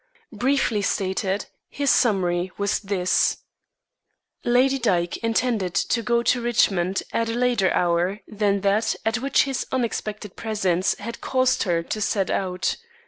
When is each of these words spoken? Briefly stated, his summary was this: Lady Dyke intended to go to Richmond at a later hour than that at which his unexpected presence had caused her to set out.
Briefly 0.33 0.81
stated, 0.81 1.45
his 1.69 1.91
summary 1.91 2.51
was 2.57 2.79
this: 2.79 3.37
Lady 4.43 4.79
Dyke 4.79 5.17
intended 5.17 5.75
to 5.75 6.01
go 6.01 6.23
to 6.23 6.41
Richmond 6.41 7.03
at 7.13 7.29
a 7.29 7.33
later 7.35 7.71
hour 7.71 8.21
than 8.27 8.61
that 8.61 8.95
at 9.05 9.19
which 9.19 9.43
his 9.43 9.67
unexpected 9.71 10.35
presence 10.35 10.95
had 10.95 11.21
caused 11.21 11.61
her 11.69 11.83
to 11.83 12.01
set 12.01 12.31
out. 12.31 12.77